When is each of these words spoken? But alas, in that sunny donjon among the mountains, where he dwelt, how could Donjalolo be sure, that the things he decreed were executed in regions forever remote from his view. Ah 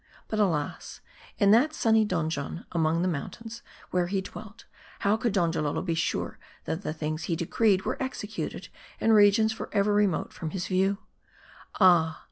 But 0.29 0.39
alas, 0.39 0.99
in 1.37 1.51
that 1.51 1.75
sunny 1.75 2.05
donjon 2.07 2.65
among 2.71 3.03
the 3.03 3.07
mountains, 3.07 3.61
where 3.91 4.07
he 4.07 4.19
dwelt, 4.21 4.65
how 5.01 5.15
could 5.15 5.31
Donjalolo 5.31 5.83
be 5.83 5.93
sure, 5.93 6.39
that 6.65 6.81
the 6.81 6.91
things 6.91 7.25
he 7.25 7.35
decreed 7.35 7.83
were 7.83 8.01
executed 8.01 8.69
in 8.99 9.13
regions 9.13 9.53
forever 9.53 9.93
remote 9.93 10.33
from 10.33 10.49
his 10.49 10.65
view. 10.67 10.97
Ah 11.79 12.19